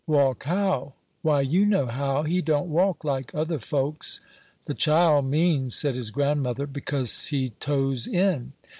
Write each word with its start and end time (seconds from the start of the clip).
"Walk 0.07 0.45
how?" 0.45 0.93
"Why, 1.21 1.41
you 1.41 1.63
know 1.63 1.85
how; 1.85 2.23
he 2.23 2.41
don't 2.41 2.71
walk 2.71 3.03
like 3.03 3.35
other 3.35 3.59
folks." 3.59 4.19
"The 4.65 4.73
child 4.73 5.25
means," 5.29 5.75
said 5.75 5.93
his 5.93 6.09
grandmother, 6.09 6.65
"because 6.65 7.27
he 7.27 7.49
toes 7.59 8.07
in." 8.07 8.53